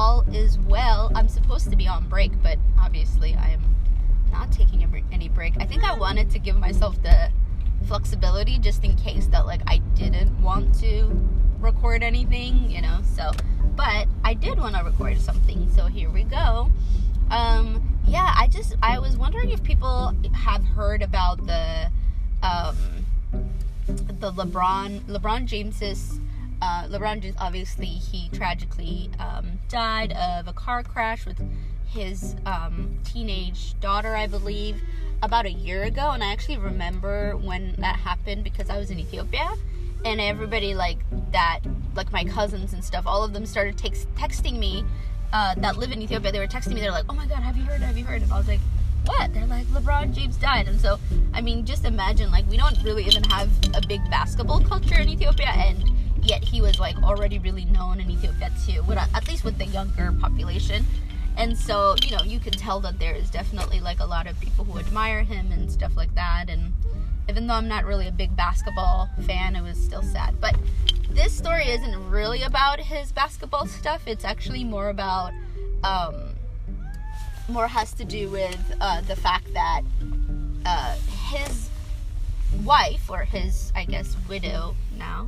[0.00, 1.12] all is well.
[1.14, 3.62] I'm supposed to be on break, but obviously I am
[4.32, 4.82] not taking
[5.12, 5.52] any break.
[5.60, 7.30] I think I wanted to give myself the
[7.86, 11.10] flexibility just in case that like I didn't want to
[11.58, 13.00] record anything, you know.
[13.14, 13.30] So,
[13.76, 15.70] but I did want to record something.
[15.76, 16.70] So here we go.
[17.30, 21.90] Um yeah, I just I was wondering if people have heard about the
[22.42, 22.76] um
[24.18, 26.18] the LeBron LeBron James's
[26.62, 31.40] uh, LeBron James obviously he tragically um, died of a car crash with
[31.88, 34.80] his um, teenage daughter, I believe,
[35.22, 36.10] about a year ago.
[36.10, 39.50] And I actually remember when that happened because I was in Ethiopia,
[40.04, 40.98] and everybody like
[41.32, 41.60] that,
[41.94, 44.84] like my cousins and stuff, all of them started tex- texting me
[45.32, 46.32] uh, that live in Ethiopia.
[46.32, 46.80] They were texting me.
[46.80, 47.80] They're like, "Oh my God, have you heard?
[47.80, 48.60] Have you heard?" And I was like,
[49.06, 50.98] "What?" They're like, "LeBron James died." And so,
[51.32, 55.08] I mean, just imagine like we don't really even have a big basketball culture in
[55.08, 55.90] Ethiopia, and
[56.22, 59.66] yet he was like already really known in Ethiopia too, with, at least with the
[59.66, 60.84] younger population.
[61.36, 64.38] And so, you know, you can tell that there is definitely like a lot of
[64.40, 66.50] people who admire him and stuff like that.
[66.50, 66.72] And
[67.28, 70.40] even though I'm not really a big basketball fan, it was still sad.
[70.40, 70.56] But
[71.08, 74.02] this story isn't really about his basketball stuff.
[74.06, 75.32] It's actually more about,
[75.82, 76.29] um,
[77.48, 79.82] more has to do with uh, the fact that
[80.64, 80.94] uh,
[81.28, 81.68] his
[82.64, 85.26] wife, or his, I guess, widow now,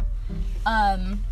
[0.66, 1.24] um,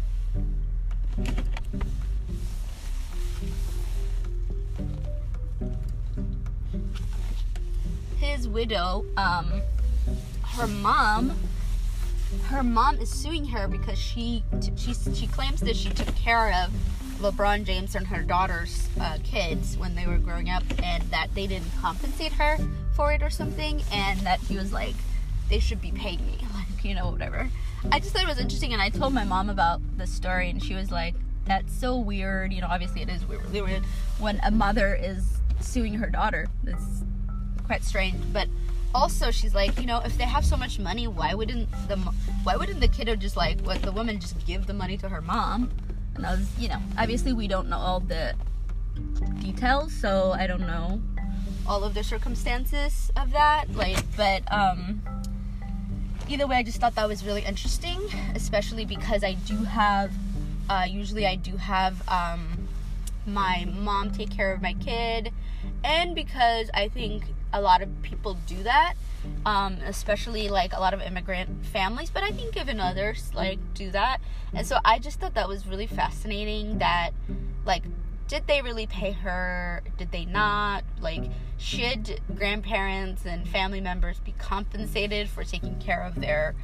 [8.18, 9.62] his widow, um,
[10.42, 11.32] her mom,
[12.44, 14.44] her mom is suing her because she
[14.76, 16.70] she she claims that she took care of
[17.20, 21.46] LeBron James and her daughter's uh, kids when they were growing up, and that they
[21.46, 22.56] didn't compensate her
[22.94, 24.94] for it or something, and that he was like,
[25.50, 27.50] they should be paying me, like you know whatever.
[27.92, 30.62] I just thought it was interesting, and I told my mom about the story, and
[30.62, 33.82] she was like, "That's so weird." You know, obviously it is really weird
[34.18, 36.48] when a mother is suing her daughter.
[36.66, 37.04] It's
[37.66, 38.48] quite strange, but
[38.94, 41.96] also she's like, you know, if they have so much money, why wouldn't the
[42.44, 45.20] why wouldn't the kiddo just like what the woman just give the money to her
[45.20, 45.70] mom?
[46.16, 48.34] And I was, you know, obviously we don't know all the
[49.40, 51.00] details, so I don't know
[51.66, 53.66] all of the circumstances of that.
[53.74, 55.02] Like, but um
[56.30, 58.00] either way, I just thought that was really interesting,
[58.34, 60.12] especially because I do have,
[60.68, 62.68] uh, usually I do have um,
[63.26, 65.32] my mom take care of my kid,
[65.82, 68.94] and because I think a lot of people do that,
[69.44, 73.90] um, especially like a lot of immigrant families, but I think even others like do
[73.90, 74.20] that,
[74.52, 77.10] and so I just thought that was really fascinating that
[77.64, 77.82] like
[78.30, 79.82] did they really pay her?
[79.98, 80.84] Did they not?
[81.00, 81.24] Like,
[81.58, 86.54] should grandparents and family members be compensated for taking care of their,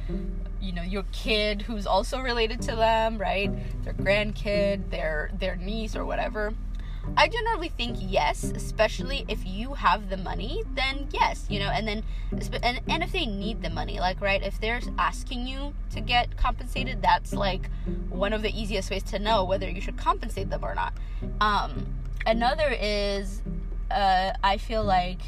[0.61, 3.51] you know, your kid who's also related to them, right?
[3.83, 6.53] Their grandkid, their their niece or whatever.
[7.15, 11.87] I generally think yes, especially if you have the money, then yes, you know, and
[11.87, 12.03] then
[12.63, 16.35] and and if they need the money, like right, if they're asking you to get
[16.37, 17.69] compensated, that's like
[18.09, 20.93] one of the easiest ways to know whether you should compensate them or not.
[21.39, 21.87] Um,
[22.25, 23.41] another is,
[23.89, 25.21] uh, I feel like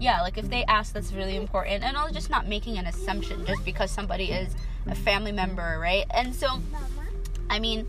[0.00, 1.82] yeah, like if they ask, that's really important.
[1.82, 4.54] And I'm just not making an assumption just because somebody is
[4.86, 6.04] a family member, right?
[6.10, 6.60] And so,
[7.50, 7.86] I mean,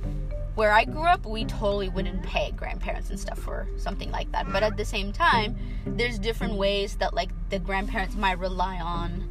[0.60, 4.52] where I grew up, we totally wouldn't pay grandparents and stuff for something like that.
[4.52, 5.56] But at the same time,
[5.86, 9.30] there's different ways that like the grandparents might rely on,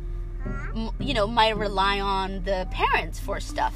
[0.98, 3.74] you know, might rely on the parents for stuff.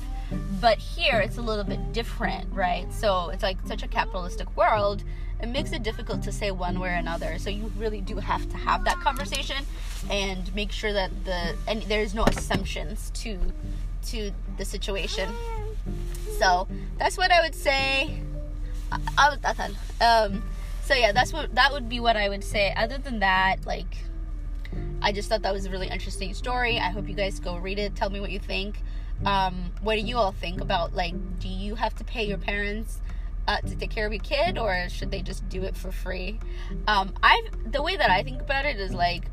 [0.62, 2.90] But here it's a little bit different, right?
[2.90, 5.04] So it's like such a capitalistic world.
[5.38, 7.38] It makes it difficult to say one way or another.
[7.38, 9.66] So you really do have to have that conversation
[10.08, 13.38] and make sure that the and there's no assumptions to
[14.06, 15.28] to the situation.
[16.42, 16.66] So
[16.98, 18.20] that's what I would say.
[20.00, 20.42] Um,
[20.82, 22.74] so yeah, that's what that would be what I would say.
[22.76, 23.96] Other than that, like,
[25.00, 26.80] I just thought that was a really interesting story.
[26.80, 27.94] I hope you guys go read it.
[27.94, 28.82] Tell me what you think.
[29.24, 31.14] Um, what do you all think about like?
[31.38, 33.00] Do you have to pay your parents?
[33.46, 36.40] Uh, to take care of your kid, or should they just do it for free?
[36.88, 39.24] Um, I the way that I think about it is like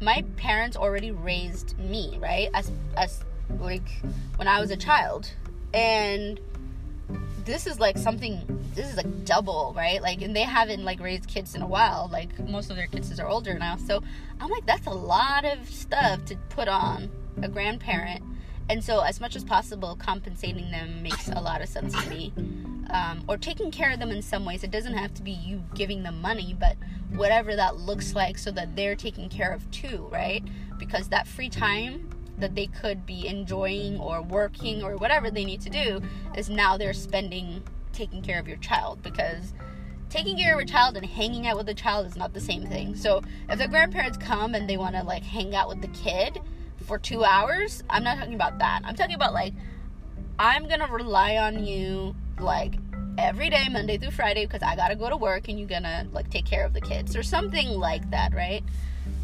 [0.00, 2.48] my parents already raised me, right?
[2.54, 3.24] As as
[3.60, 3.88] like
[4.36, 5.30] when I was a child,
[5.74, 6.40] and
[7.44, 8.42] this is like something
[8.74, 10.02] this is like double right?
[10.02, 12.10] Like and they haven't like raised kids in a while.
[12.12, 13.76] Like most of their kids are older now.
[13.76, 14.02] So
[14.40, 17.10] i'm like that's a lot of stuff to put on
[17.42, 18.22] a grandparent.
[18.68, 22.32] And so as much as possible compensating them makes a lot of sense to me.
[22.90, 24.62] Um, or taking care of them in some ways.
[24.62, 26.76] It doesn't have to be you giving them money but
[27.14, 30.44] whatever that looks like so that they're taken care of too right?
[30.78, 35.60] Because that free time that they could be enjoying or working or whatever they need
[35.62, 36.02] to do
[36.36, 37.62] is now they're spending
[37.92, 39.54] taking care of your child because
[40.10, 42.66] taking care of a child and hanging out with the child is not the same
[42.66, 42.94] thing.
[42.94, 46.40] So if the grandparents come and they want to like hang out with the kid
[46.86, 48.82] for two hours, I'm not talking about that.
[48.84, 49.54] I'm talking about like
[50.38, 52.74] I'm gonna rely on you like
[53.18, 56.30] every day, Monday through Friday, because I gotta go to work and you're gonna like
[56.30, 58.62] take care of the kids or something like that, right?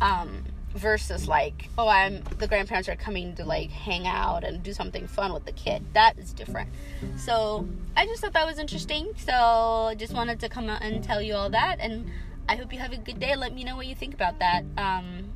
[0.00, 4.72] Um, versus like, oh, I'm the grandparents are coming to like hang out and do
[4.72, 5.84] something fun with the kid.
[5.94, 6.70] That is different.
[7.16, 7.66] So
[7.96, 9.12] I just thought that was interesting.
[9.16, 12.10] So just wanted to come out and tell you all that, and
[12.48, 13.36] I hope you have a good day.
[13.36, 14.64] Let me know what you think about that.
[14.76, 15.30] Um,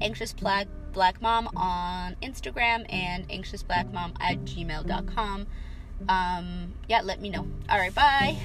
[0.00, 5.46] anxious black black mom on Instagram and anxious black mom at gmail.com.
[6.08, 7.46] Um, yeah, let me know.
[7.68, 8.38] All right, bye.